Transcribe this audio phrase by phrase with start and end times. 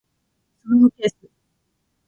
[0.63, 1.29] スマホケース